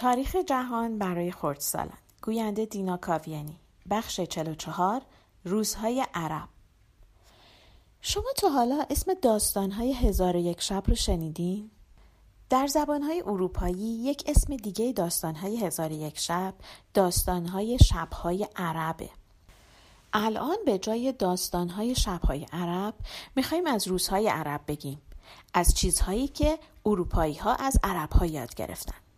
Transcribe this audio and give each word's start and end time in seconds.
تاریخ 0.00 0.36
جهان 0.36 0.98
برای 0.98 1.32
خردسالان 1.32 1.98
گوینده 2.22 2.66
دینا 2.66 2.96
کاویانی. 2.96 3.56
بخش 3.90 4.20
44 4.20 5.02
روزهای 5.44 6.06
عرب. 6.14 6.48
شما 8.00 8.32
تا 8.36 8.48
حالا 8.48 8.86
اسم 8.90 9.14
داستانهای 9.14 9.92
هزار 9.92 10.36
یک 10.36 10.60
شب 10.60 10.82
رو 10.86 10.94
شنیدین؟ 10.94 11.70
در 12.50 12.66
زبانهای 12.66 13.22
اروپایی 13.26 14.02
یک 14.02 14.24
اسم 14.26 14.56
دیگه 14.56 14.92
داستانهای 14.92 15.56
هزار 15.56 15.92
یک 15.92 16.18
شب 16.18 16.54
داستانهای 16.94 17.78
شبهای 17.78 18.48
عربه. 18.56 19.10
الان 20.12 20.56
به 20.66 20.78
جای 20.78 21.12
داستانهای 21.12 21.94
شبهای 21.94 22.46
عرب 22.52 22.94
می‌خوایم 23.36 23.66
از 23.66 23.88
روزهای 23.88 24.28
عرب 24.28 24.60
بگیم. 24.68 25.00
از 25.54 25.74
چیزهایی 25.74 26.28
که 26.28 26.58
اروپایی 26.86 27.34
ها 27.34 27.54
از 27.54 27.76
عرب 27.82 28.12
ها 28.12 28.26
یاد 28.26 28.54
گرفتن. 28.54 29.09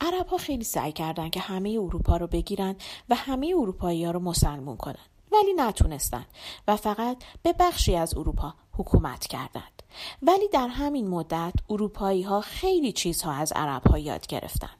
عرب 0.00 0.26
ها 0.26 0.36
خیلی 0.36 0.64
سعی 0.64 0.92
کردند 0.92 1.30
که 1.30 1.40
همه 1.40 1.78
اروپا 1.82 2.16
رو 2.16 2.26
بگیرن 2.26 2.76
و 3.08 3.14
همه 3.14 3.54
اروپایی 3.58 4.04
ها 4.04 4.10
رو 4.10 4.20
مسلمون 4.20 4.76
کنن 4.76 5.04
ولی 5.32 5.52
نتونستن 5.56 6.26
و 6.68 6.76
فقط 6.76 7.16
به 7.42 7.52
بخشی 7.52 7.96
از 7.96 8.16
اروپا 8.16 8.54
حکومت 8.72 9.26
کردند. 9.26 9.82
ولی 10.22 10.48
در 10.48 10.68
همین 10.68 11.08
مدت 11.08 11.52
اروپایی 11.70 12.22
ها 12.22 12.40
خیلی 12.40 12.92
چیزها 12.92 13.32
از 13.32 13.52
عرب 13.52 13.86
ها 13.86 13.98
یاد 13.98 14.26
گرفتن. 14.26 14.70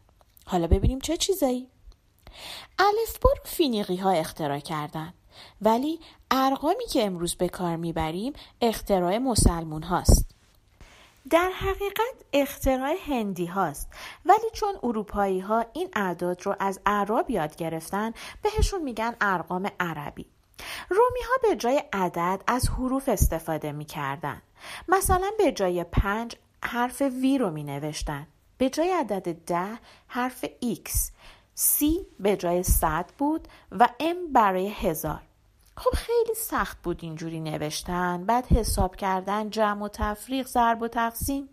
حالا 0.46 0.66
ببینیم 0.66 0.98
چه 0.98 1.16
چیزایی. 1.16 1.68
الفبا 2.78 3.30
رو 3.30 3.42
فینیقی 3.44 3.96
ها 3.96 4.10
اختراع 4.10 4.58
کردند 4.58 5.14
ولی 5.62 6.00
ارقامی 6.30 6.86
که 6.86 7.06
امروز 7.06 7.34
به 7.34 7.48
کار 7.48 7.76
می‌بریم 7.76 8.32
اختراع 8.60 9.18
مسلمون 9.18 9.82
هاست. 9.82 10.37
در 11.30 11.50
حقیقت 11.50 12.24
اختراع 12.32 12.94
هندی 13.06 13.46
هاست. 13.46 13.88
ولی 14.26 14.50
چون 14.52 14.74
اروپایی 14.82 15.40
ها 15.40 15.64
این 15.72 15.88
اعداد 15.96 16.46
رو 16.46 16.56
از 16.60 16.80
عرب 16.86 17.30
یاد 17.30 17.56
گرفتن 17.56 18.12
بهشون 18.42 18.82
میگن 18.82 19.16
ارقام 19.20 19.70
عربی. 19.80 20.26
رومی 20.88 21.20
ها 21.28 21.48
به 21.48 21.56
جای 21.56 21.82
عدد 21.92 22.42
از 22.46 22.68
حروف 22.68 23.08
استفاده 23.08 23.72
می‌کردن. 23.72 24.42
مثلا 24.88 25.30
به 25.38 25.52
جای 25.52 25.84
پنج 25.84 26.36
حرف 26.64 27.00
وی 27.00 27.38
رو 27.38 27.50
می 27.50 27.64
نوشتن 27.64 28.26
به 28.58 28.70
جای 28.70 28.90
عدد 28.90 29.32
ده 29.32 29.78
حرف 30.06 30.44
X. 30.44 30.90
سی 31.54 32.06
به 32.20 32.36
جای 32.36 32.62
صد 32.62 33.10
بود 33.18 33.48
و 33.72 33.88
ام 34.00 34.32
برای 34.32 34.68
هزار. 34.68 35.27
خب 35.78 35.90
خیلی 35.90 36.34
سخت 36.34 36.82
بود 36.82 36.98
اینجوری 37.02 37.40
نوشتن. 37.40 38.24
بعد 38.24 38.46
حساب 38.46 38.96
کردن 38.96 39.50
جمع 39.50 39.84
و 39.84 39.88
تفریق 39.88 40.46
ضرب 40.46 40.82
و 40.82 40.88
تقسیم. 40.88 41.48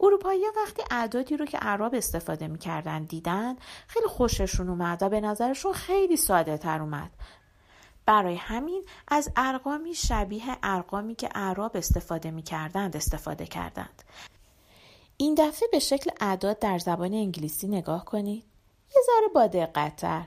اروپایی 0.00 0.42
وقتی 0.56 0.82
اعدادی 0.90 1.36
رو 1.36 1.46
که 1.46 1.58
عرب 1.58 1.94
استفاده 1.94 2.48
می‌کردن 2.48 3.04
دیدن 3.04 3.56
خیلی 3.86 4.06
خوششون 4.06 4.68
اومد 4.68 5.02
و 5.02 5.08
به 5.08 5.20
نظرشون 5.20 5.72
خیلی 5.72 6.16
ساده 6.16 6.58
تر 6.58 6.80
اومد. 6.80 7.10
برای 8.06 8.34
همین 8.34 8.84
از 9.08 9.30
ارقامی 9.36 9.94
شبیه 9.94 10.56
ارقامی 10.62 11.14
که 11.14 11.28
عرب 11.28 11.70
استفاده 11.74 12.30
می‌کردند 12.30 12.96
استفاده 12.96 13.46
کردند. 13.46 14.02
این 15.16 15.34
دفعه 15.34 15.68
به 15.72 15.78
شکل 15.78 16.10
اعداد 16.20 16.58
در 16.58 16.78
زبان 16.78 17.14
انگلیسی 17.14 17.68
نگاه 17.68 18.04
کنید. 18.04 18.44
یه 18.96 19.02
ذره 19.06 19.28
با 19.34 19.46
دقتتر. 19.46 20.24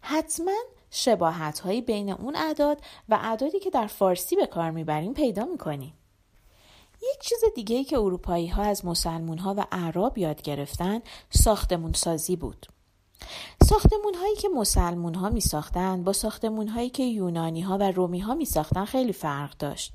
حتما 0.00 0.52
شباهت 0.90 1.58
هایی 1.58 1.80
بین 1.80 2.10
اون 2.10 2.36
اعداد 2.36 2.80
و 3.08 3.18
اعدادی 3.22 3.60
که 3.60 3.70
در 3.70 3.86
فارسی 3.86 4.36
به 4.36 4.46
کار 4.46 4.70
می‌بریم 4.70 5.14
پیدا 5.14 5.44
می‌کنیم. 5.44 5.94
یک 7.02 7.20
چیز 7.20 7.44
دیگه 7.54 7.76
ای 7.76 7.84
که 7.84 7.98
اروپایی 7.98 8.48
ها 8.48 8.62
از 8.62 8.84
مسلمون 8.84 9.38
ها 9.38 9.54
و 9.58 9.66
اعراب 9.72 10.18
یاد 10.18 10.42
گرفتن 10.42 11.00
ساختمون 11.30 11.92
سازی 11.92 12.36
بود. 12.36 12.66
ساختمون 13.62 14.14
هایی 14.14 14.36
که 14.36 14.48
مسلمون 14.48 15.14
ها 15.14 15.28
می 15.28 15.40
ساختن 15.40 16.04
با 16.04 16.12
ساختمون 16.12 16.68
هایی 16.68 16.90
که 16.90 17.02
یونانی 17.02 17.60
ها 17.60 17.78
و 17.78 17.82
رومی 17.82 18.20
ها 18.20 18.34
می 18.34 18.44
ساختن 18.44 18.84
خیلی 18.84 19.12
فرق 19.12 19.56
داشت. 19.58 19.92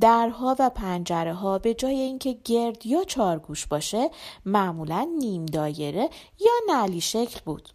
درها 0.00 0.56
و 0.58 0.70
پنجره 0.70 1.34
ها 1.34 1.58
به 1.58 1.74
جای 1.74 2.00
اینکه 2.00 2.38
گرد 2.44 2.86
یا 2.86 3.04
چارگوش 3.04 3.66
باشه 3.66 4.10
معمولا 4.44 5.08
نیم 5.18 5.46
دایره 5.46 6.10
یا 6.40 6.52
نعلی 6.68 7.00
شکل 7.00 7.40
بود. 7.44 7.68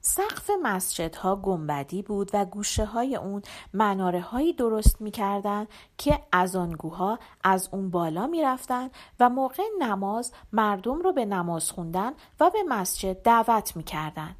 سقف 0.00 0.50
مسجدها 0.62 1.36
گنبدی 1.36 2.02
بود 2.02 2.30
و 2.34 2.44
گوشه 2.44 2.84
های 2.84 3.16
اون 3.16 3.42
مناره 3.72 4.20
هایی 4.20 4.52
درست 4.52 5.00
می 5.00 5.10
کردن 5.10 5.66
که 5.98 6.20
از 6.32 6.56
آنگوها 6.56 7.18
از 7.44 7.68
اون 7.72 7.90
بالا 7.90 8.26
می 8.26 8.42
رفتن 8.42 8.90
و 9.20 9.28
موقع 9.28 9.62
نماز 9.78 10.32
مردم 10.52 10.98
رو 10.98 11.12
به 11.12 11.24
نماز 11.24 11.70
خوندن 11.70 12.12
و 12.40 12.50
به 12.50 12.58
مسجد 12.68 13.22
دعوت 13.22 13.76
می 13.76 13.82
کردن. 13.82 14.36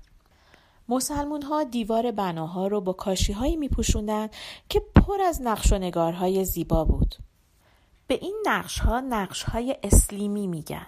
مسلمون 0.88 1.42
ها 1.42 1.64
دیوار 1.64 2.10
بناها 2.10 2.66
رو 2.66 2.80
با 2.80 2.92
کاشی 2.92 3.32
هایی 3.32 3.56
می 3.56 3.70
که 4.68 4.80
پر 4.94 5.22
از 5.22 5.42
نقش 5.42 5.72
و 5.72 5.78
نگارهای 5.78 6.44
زیبا 6.44 6.84
بود. 6.84 7.14
به 8.06 8.14
این 8.14 8.42
نقش 8.46 8.78
ها 8.78 9.00
نقش 9.00 9.42
های 9.42 9.76
اسلیمی 9.82 10.46
میگن. 10.46 10.86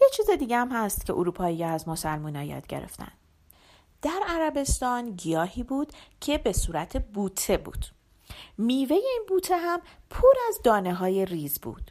یه 0.00 0.08
چیز 0.16 0.30
دیگه 0.30 0.56
هم 0.56 0.72
هست 0.72 1.06
که 1.06 1.12
اروپایی 1.12 1.64
از 1.64 1.88
مسلمان 1.88 2.36
ها 2.36 2.42
یاد 2.42 2.66
گرفتن. 2.66 3.12
در 4.02 4.20
عربستان 4.26 5.10
گیاهی 5.10 5.62
بود 5.62 5.92
که 6.20 6.38
به 6.38 6.52
صورت 6.52 7.04
بوته 7.04 7.56
بود. 7.56 7.86
میوه 8.58 8.96
این 8.96 9.24
بوته 9.28 9.56
هم 9.56 9.80
پر 10.10 10.34
از 10.48 10.58
دانه 10.64 10.94
های 10.94 11.26
ریز 11.26 11.60
بود. 11.60 11.90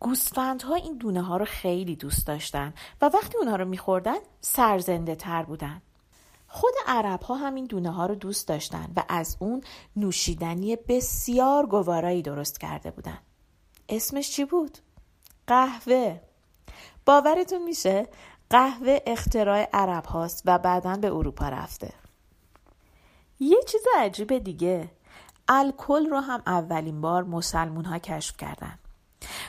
گوسفندها 0.00 0.74
این 0.74 0.98
دونه 0.98 1.22
ها 1.22 1.36
رو 1.36 1.44
خیلی 1.44 1.96
دوست 1.96 2.26
داشتن 2.26 2.74
و 3.00 3.10
وقتی 3.14 3.38
اونها 3.38 3.56
رو 3.56 3.64
میخوردن 3.64 4.18
سرزنده 4.40 5.14
تر 5.14 5.42
بودن. 5.42 5.82
خود 6.48 6.74
عرب 6.86 7.22
ها 7.22 7.34
هم 7.34 7.54
این 7.54 7.64
دونه 7.64 7.90
ها 7.90 8.06
رو 8.06 8.14
دوست 8.14 8.48
داشتن 8.48 8.92
و 8.96 9.02
از 9.08 9.36
اون 9.38 9.60
نوشیدنی 9.96 10.76
بسیار 10.76 11.66
گوارایی 11.66 12.22
درست 12.22 12.60
کرده 12.60 12.90
بودن. 12.90 13.18
اسمش 13.88 14.30
چی 14.30 14.44
بود؟ 14.44 14.78
قهوه. 15.46 16.20
باورتون 17.06 17.62
میشه؟ 17.62 18.08
قهوه 18.50 18.98
اختراع 19.06 19.68
عرب 19.72 20.06
هاست 20.06 20.42
و 20.44 20.58
بعدا 20.58 20.96
به 20.96 21.06
اروپا 21.06 21.48
رفته. 21.48 21.92
یه 23.40 23.58
چیز 23.66 23.80
عجیب 23.98 24.38
دیگه. 24.38 24.90
الکل 25.48 26.06
رو 26.06 26.20
هم 26.20 26.42
اولین 26.46 27.00
بار 27.00 27.24
مسلمون 27.24 27.84
ها 27.84 27.98
کشف 27.98 28.36
کردن. 28.36 28.78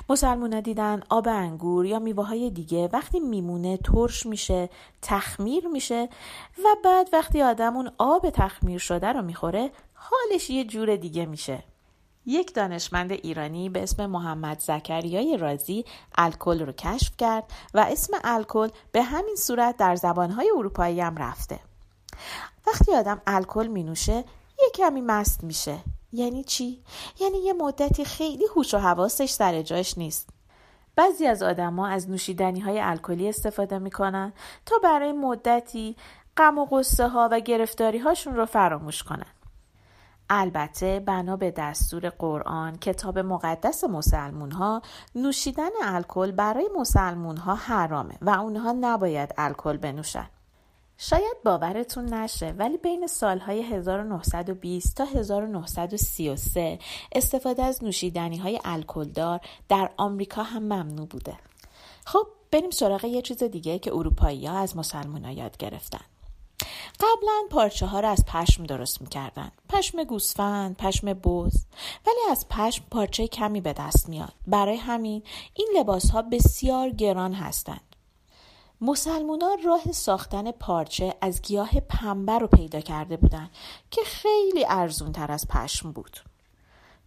مسلمون 0.09 0.53
ها 0.53 0.59
دیدن 0.59 1.03
آب 1.09 1.27
انگور 1.27 1.85
یا 1.85 1.99
میوه 1.99 2.27
های 2.27 2.49
دیگه 2.49 2.89
وقتی 2.93 3.19
میمونه 3.19 3.77
ترش 3.77 4.25
میشه 4.25 4.69
تخمیر 5.01 5.67
میشه 5.67 6.09
و 6.57 6.67
بعد 6.83 7.09
وقتی 7.13 7.41
آدم 7.41 7.75
اون 7.75 7.91
آب 7.97 8.29
تخمیر 8.29 8.79
شده 8.79 9.07
رو 9.07 9.21
می‌خوره 9.21 9.71
حالش 9.93 10.49
یه 10.49 10.63
جور 10.63 10.95
دیگه 10.95 11.25
میشه. 11.25 11.63
یک 12.25 12.53
دانشمند 12.53 13.11
ایرانی 13.11 13.69
به 13.69 13.83
اسم 13.83 14.05
محمد 14.05 14.59
زکریای 14.59 15.37
رازی 15.37 15.85
الکل 16.15 16.65
رو 16.65 16.71
کشف 16.71 17.17
کرد 17.17 17.43
و 17.73 17.79
اسم 17.79 18.17
الکل 18.23 18.69
به 18.91 19.03
همین 19.03 19.35
صورت 19.35 19.77
در 19.77 19.95
زبانهای 19.95 20.51
اروپایی 20.57 21.01
هم 21.01 21.17
رفته. 21.17 21.59
وقتی 22.67 22.95
آدم 22.95 23.21
الکل 23.27 23.67
می 23.67 23.83
نوشه 23.83 24.23
یه 24.59 24.69
کمی 24.75 25.01
مست 25.01 25.43
میشه. 25.43 25.77
یعنی 26.11 26.43
چی؟ 26.43 26.83
یعنی 27.19 27.37
یه 27.37 27.53
مدتی 27.53 28.05
خیلی 28.05 28.45
هوش 28.55 28.73
و 28.73 28.77
حواسش 28.77 29.29
سر 29.29 29.61
جاش 29.61 29.97
نیست. 29.97 30.29
بعضی 30.95 31.27
از 31.27 31.43
آدما 31.43 31.87
از 31.87 32.09
نوشیدنی 32.09 32.59
های 32.59 32.79
الکلی 32.79 33.29
استفاده 33.29 33.79
می‌کنن 33.79 34.33
تا 34.65 34.79
برای 34.83 35.11
مدتی 35.11 35.95
غم 36.37 36.57
و 36.57 36.65
غصه 36.65 37.07
ها 37.07 37.29
و 37.31 37.39
گرفتاری 37.39 37.97
هاشون 37.97 38.35
رو 38.35 38.45
فراموش 38.45 39.03
کنن. 39.03 39.38
البته 40.29 40.99
بنا 40.99 41.35
به 41.35 41.51
دستور 41.51 42.09
قرآن 42.09 42.77
کتاب 42.77 43.19
مقدس 43.19 43.83
مسلمون 43.83 44.51
ها 44.51 44.81
نوشیدن 45.15 45.69
الکل 45.83 46.31
برای 46.31 46.69
مسلمون 46.79 47.37
ها 47.37 47.55
حرامه 47.55 48.13
و 48.21 48.29
اونها 48.29 48.71
نباید 48.71 49.33
الکل 49.37 49.77
بنوشن. 49.77 50.29
شاید 50.97 51.37
باورتون 51.45 52.13
نشه 52.13 52.51
ولی 52.57 52.77
بین 52.77 53.07
سالهای 53.07 53.61
1920 53.61 54.97
تا 54.97 55.03
1933 55.03 56.79
استفاده 57.11 57.63
از 57.63 57.83
نوشیدنی 57.83 58.37
های 58.37 58.59
الکلدار 58.65 59.39
در 59.69 59.89
آمریکا 59.97 60.43
هم 60.43 60.63
ممنوع 60.63 61.07
بوده. 61.07 61.37
خب 62.05 62.27
بریم 62.51 62.69
سراغ 62.69 63.05
یه 63.05 63.21
چیز 63.21 63.43
دیگه 63.43 63.79
که 63.79 63.93
اروپایی 63.93 64.45
ها 64.45 64.57
از 64.57 64.77
مسلمان 64.77 65.25
ها 65.25 65.31
یاد 65.31 65.57
گرفتن. 65.57 66.05
قبلا 66.99 67.43
پارچه 67.49 67.85
ها 67.85 67.99
را 67.99 68.09
از 68.09 68.25
پشم 68.25 68.63
درست 68.63 69.01
می‌کردن. 69.01 69.51
پشم 69.69 70.03
گوسفند 70.03 70.77
پشم 70.77 71.13
بز. 71.13 71.65
ولی 72.07 72.31
از 72.31 72.45
پشم 72.49 72.83
پارچه 72.91 73.27
کمی 73.27 73.61
به 73.61 73.73
دست 73.73 74.09
میاد. 74.09 74.33
برای 74.47 74.75
همین 74.75 75.23
این 75.53 75.67
لباس 75.75 76.09
ها 76.09 76.21
بسیار 76.21 76.89
گران 76.89 77.33
هستند. 77.33 77.95
مسلمونا 78.81 79.57
راه 79.65 79.91
ساختن 79.91 80.51
پارچه 80.51 81.15
از 81.21 81.41
گیاه 81.41 81.79
پنبه 81.79 82.37
رو 82.37 82.47
پیدا 82.47 82.79
کرده 82.79 83.17
بودند 83.17 83.49
که 83.91 84.01
خیلی 84.05 84.65
ارزون 84.69 85.11
تر 85.11 85.31
از 85.31 85.47
پشم 85.47 85.91
بود. 85.91 86.17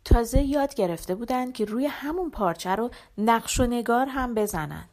تازه 0.05 0.43
یاد 0.43 0.75
گرفته 0.75 1.15
بودند 1.15 1.53
که 1.53 1.65
روی 1.65 1.87
همون 1.87 2.31
پارچه 2.31 2.71
رو 2.71 2.91
نقش 3.19 3.61
و 3.61 3.67
نگار 3.67 4.06
هم 4.06 4.35
بزنن. 4.35 4.89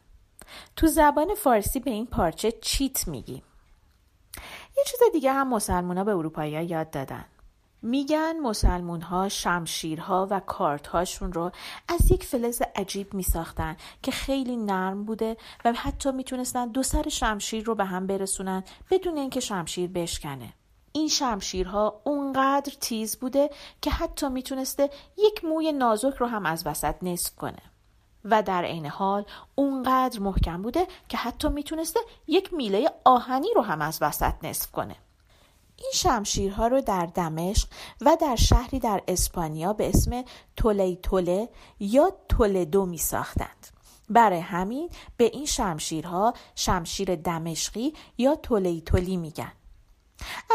تو 0.76 0.86
زبان 0.86 1.34
فارسی 1.34 1.80
به 1.80 1.90
این 1.90 2.06
پارچه 2.06 2.52
چیت 2.52 3.08
میگیم. 3.08 3.42
یه 4.80 4.84
چیز 4.86 5.00
دیگه 5.12 5.32
هم 5.32 5.48
مسلمان 5.48 5.98
ها 5.98 6.04
به 6.04 6.10
اروپایی 6.16 6.52
یاد 6.52 6.90
دادن 6.90 7.24
میگن 7.82 8.40
مسلمون 8.40 9.00
ها 9.00 9.28
شمشیرها 9.28 10.28
و 10.30 10.40
کارت 10.40 10.86
هاشون 10.86 11.32
رو 11.32 11.50
از 11.88 12.10
یک 12.10 12.24
فلز 12.24 12.62
عجیب 12.76 13.14
می 13.14 13.22
ساختن 13.22 13.76
که 14.02 14.10
خیلی 14.10 14.56
نرم 14.56 15.04
بوده 15.04 15.36
و 15.64 15.72
حتی 15.72 16.12
می‌تونستن 16.12 16.68
دو 16.68 16.82
سر 16.82 17.08
شمشیر 17.08 17.64
رو 17.64 17.74
به 17.74 17.84
هم 17.84 18.06
برسونن 18.06 18.64
بدون 18.90 19.16
اینکه 19.16 19.40
شمشیر 19.40 19.90
بشکنه. 19.90 20.52
این 20.92 21.08
شمشیرها 21.08 22.00
اونقدر 22.04 22.72
تیز 22.80 23.18
بوده 23.18 23.50
که 23.82 23.90
حتی 23.90 24.28
می‌تونسته 24.28 24.90
یک 25.18 25.44
موی 25.44 25.72
نازک 25.72 26.14
رو 26.14 26.26
هم 26.26 26.46
از 26.46 26.66
وسط 26.66 26.94
نصف 27.02 27.36
کنه. 27.36 27.62
و 28.24 28.42
در 28.42 28.64
عین 28.64 28.86
حال 28.86 29.24
اونقدر 29.54 30.20
محکم 30.20 30.62
بوده 30.62 30.86
که 31.08 31.16
حتی 31.16 31.48
می‌تونسته 31.48 32.00
یک 32.26 32.54
میله 32.54 32.90
آهنی 33.04 33.48
رو 33.56 33.62
هم 33.62 33.82
از 33.82 33.98
وسط 34.00 34.34
نصف 34.42 34.70
کنه. 34.70 34.96
این 35.76 35.90
شمشیرها 35.94 36.66
رو 36.66 36.80
در 36.80 37.06
دمشق 37.06 37.68
و 38.00 38.16
در 38.20 38.36
شهری 38.36 38.78
در 38.78 39.02
اسپانیا 39.08 39.72
به 39.72 39.88
اسم 39.88 40.24
تولی 40.56 40.98
توله 41.02 41.48
یا 41.80 42.12
تولدو 42.28 42.86
می 42.86 42.98
ساختند. 42.98 43.66
برای 44.08 44.40
همین 44.40 44.90
به 45.16 45.24
این 45.24 45.46
شمشیرها 45.46 46.34
شمشیر 46.54 47.16
دمشقی 47.16 47.94
یا 48.18 48.36
تولی 48.36 48.82
تولی 48.86 49.16
میگن. 49.16 49.52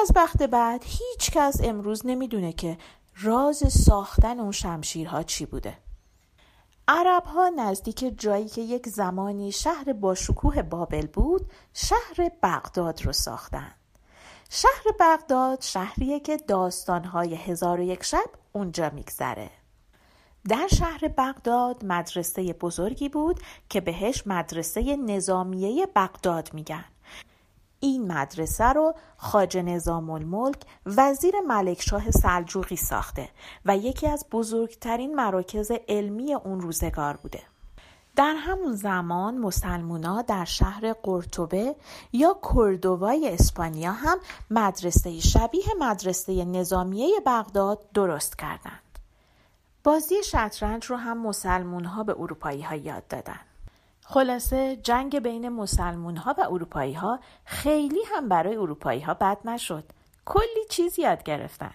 از 0.01 0.11
وقت 0.15 0.44
بعد 0.44 0.83
هیچ 0.85 1.31
کس 1.31 1.61
امروز 1.63 2.06
نمی‌دونه 2.06 2.53
که 2.53 2.77
راز 3.21 3.57
ساختن 3.85 4.39
اون 4.39 4.51
شمشیرها 4.51 5.23
چی 5.23 5.45
بوده. 5.45 5.77
عرب 6.87 7.23
ها 7.23 7.49
نزدیک 7.49 8.13
جایی 8.17 8.47
که 8.47 8.61
یک 8.61 8.87
زمانی 8.87 9.51
شهر 9.51 9.93
با 9.93 10.15
شکوه 10.15 10.61
بابل 10.61 11.07
بود 11.07 11.51
شهر 11.73 12.31
بغداد 12.43 13.01
رو 13.05 13.13
ساختند. 13.13 13.75
شهر 14.49 14.83
بغداد 14.99 15.61
شهریه 15.61 16.19
که 16.19 16.37
داستانهای 16.37 17.35
هزار 17.35 17.79
و 17.79 17.83
یک 17.83 18.03
شب 18.03 18.29
اونجا 18.53 18.89
میگذره. 18.89 19.49
در 20.49 20.67
شهر 20.67 21.07
بغداد 21.07 21.85
مدرسه 21.85 22.53
بزرگی 22.53 23.09
بود 23.09 23.39
که 23.69 23.81
بهش 23.81 24.27
مدرسه 24.27 24.95
نظامیه 24.95 25.85
بغداد 25.95 26.53
میگن. 26.53 26.85
این 27.85 28.11
مدرسه 28.11 28.63
رو 28.63 28.93
خاج 29.17 29.57
نظام 29.57 30.09
الملک 30.09 30.61
وزیر 30.85 31.33
ملکشاه 31.47 32.11
سلجوقی 32.11 32.75
ساخته 32.75 33.29
و 33.65 33.77
یکی 33.77 34.07
از 34.07 34.25
بزرگترین 34.31 35.15
مراکز 35.15 35.71
علمی 35.89 36.33
اون 36.33 36.61
روزگار 36.61 37.17
بوده. 37.17 37.41
در 38.15 38.35
همون 38.37 38.73
زمان 38.73 39.37
مسلمونا 39.37 40.21
در 40.21 40.45
شهر 40.45 40.93
قرطبه 40.93 41.75
یا 42.13 42.39
کردوای 42.53 43.33
اسپانیا 43.33 43.91
هم 43.91 44.17
مدرسه 44.51 45.19
شبیه 45.19 45.65
مدرسه 45.79 46.45
نظامیه 46.45 47.19
بغداد 47.25 47.91
درست 47.93 48.37
کردند. 48.37 48.99
بازی 49.83 50.23
شطرنج 50.23 50.85
رو 50.85 50.95
هم 50.95 51.17
مسلمون 51.17 51.85
ها 51.85 52.03
به 52.03 52.15
اروپایی 52.19 52.61
ها 52.61 52.75
یاد 52.75 53.07
دادن. 53.07 53.39
خلاصه 54.07 54.75
جنگ 54.75 55.19
بین 55.19 55.50
مسلمون 55.50 56.18
ها 56.18 56.36
و 56.38 56.42
اروپایی 56.50 56.94
ها 56.94 57.19
خیلی 57.46 58.02
هم 58.16 58.30
برای 58.30 58.56
اروپایی 58.56 59.02
ها 59.02 59.13
بد 59.13 59.38
نشد. 59.46 59.84
کلی 60.25 60.66
چیز 60.69 61.00
یاد 61.00 61.24
گرفتن. 61.24 61.74